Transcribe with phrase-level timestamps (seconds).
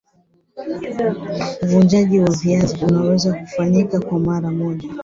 [1.63, 4.89] uvunaji wa viazi unawez kufanyika kwa mara moja